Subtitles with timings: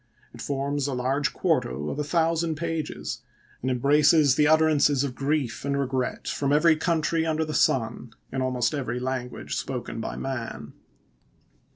[0.33, 3.21] It forms a large quarto of a thousand pages,
[3.61, 8.41] and embraces the utterances of grief and regret from every country under the sun, in
[8.41, 10.73] almost every language spoken by man.